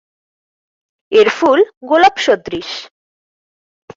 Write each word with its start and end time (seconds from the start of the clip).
এর 1.11 1.27
ফুল 1.29 1.59
গোলাপ 1.85 2.15
সদৃশ। 2.17 2.69